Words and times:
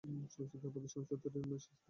চলচ্চিত্র 0.33 0.65
প্রদর্শন 0.65 1.01
চলচ্চিত্র 1.01 1.35
নির্মাণের 1.35 1.61
শেষ 1.61 1.69
ধাপ। 1.69 1.79